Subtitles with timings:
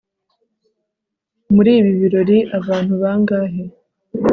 [1.53, 3.63] muri ibi birori abantu bangahe